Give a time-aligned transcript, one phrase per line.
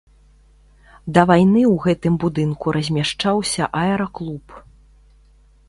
[1.17, 4.59] Да вайны ў гэтым будынку размяшчаўся аэраклуб.